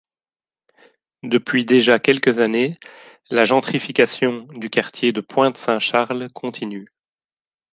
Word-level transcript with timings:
Depuis 1.21 1.63
déjà 1.63 1.99
quelques 1.99 2.39
années, 2.39 2.79
la 3.29 3.45
gentrification 3.45 4.47
du 4.55 4.67
quartier 4.71 5.11
de 5.11 5.21
Pointe-Saint-Charles 5.21 6.31
continue. 6.33 6.87